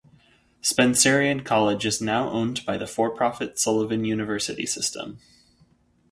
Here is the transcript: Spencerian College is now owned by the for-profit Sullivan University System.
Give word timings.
Spencerian 0.63 1.41
College 1.43 1.85
is 1.85 2.01
now 2.01 2.31
owned 2.31 2.65
by 2.65 2.75
the 2.75 2.87
for-profit 2.87 3.59
Sullivan 3.59 4.03
University 4.03 4.65
System. 4.65 5.19